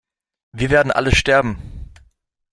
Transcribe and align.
Wir 0.53 0.71
werden 0.71 0.91
alle 0.91 1.13
sterben! 1.15 1.91